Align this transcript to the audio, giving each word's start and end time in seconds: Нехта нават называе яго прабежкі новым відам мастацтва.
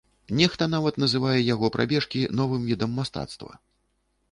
Нехта 0.37 0.67
нават 0.75 0.95
называе 1.03 1.35
яго 1.53 1.69
прабежкі 1.77 2.23
новым 2.41 2.67
відам 2.73 2.99
мастацтва. 3.03 3.57